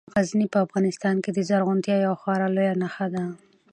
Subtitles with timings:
[0.17, 3.25] غزني په افغانستان کې د زرغونتیا یوه خورا لویه نښه ده.